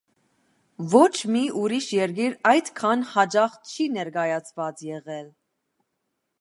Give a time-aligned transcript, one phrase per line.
[0.93, 5.33] Ոչ մի ուրիշ երկիր այդքան հաճախ չի ներկայացված եղել։